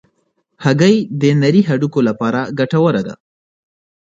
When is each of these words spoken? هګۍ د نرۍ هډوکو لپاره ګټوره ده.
هګۍ 0.63 0.95
د 1.21 1.23
نرۍ 1.41 1.61
هډوکو 1.69 1.99
لپاره 2.09 2.41
ګټوره 2.59 3.01
ده. 3.07 3.15